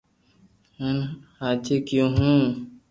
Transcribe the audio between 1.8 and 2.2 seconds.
ڪيو